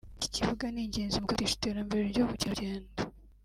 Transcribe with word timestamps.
Iki 0.17 0.29
kibuga 0.35 0.65
ni 0.69 0.81
ingenzi 0.85 1.15
mu 1.17 1.27
kwihutisha 1.27 1.55
iterambere 1.57 2.01
ry’ubukerarugendo 2.11 2.91